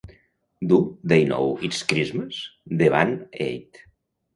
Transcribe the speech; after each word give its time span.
Do 0.71 0.97
They 1.03 1.25
Know 1.25 1.59
It's 1.61 1.83
Christmas? 1.93 2.43
de 2.83 2.89
Band 2.97 3.27
Aid. 3.49 3.69